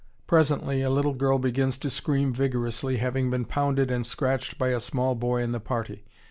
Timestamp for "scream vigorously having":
1.91-3.29